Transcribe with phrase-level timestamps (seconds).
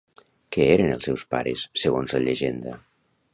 [0.55, 2.75] Què eren els seus pares, segons la llegenda?